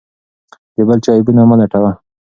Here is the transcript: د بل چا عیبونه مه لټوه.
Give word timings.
د 0.75 0.77
بل 0.87 0.97
چا 1.05 1.11
عیبونه 1.17 1.41
مه 1.49 1.55
لټوه. 1.59 1.91